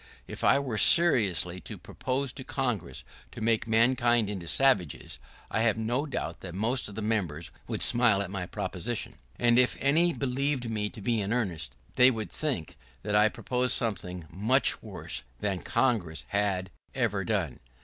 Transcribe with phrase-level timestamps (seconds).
[0.27, 3.03] If I were seriously to propose to Congress
[3.33, 5.19] to make mankind into sausages,
[5.51, 9.59] I have no doubt that most of the members would smile at my proposition, and
[9.59, 14.25] if any believed me to be in earnest, they would think that I proposed something
[14.31, 17.59] much worse than Congress had ever done.